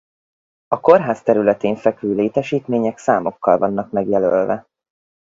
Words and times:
A 0.67 0.79
kórház 0.79 1.21
területén 1.23 1.75
fekvő 1.75 2.13
létesítmények 2.15 2.97
számokkal 2.97 3.57
vannak 3.57 3.91
megjelölve. 3.91 4.67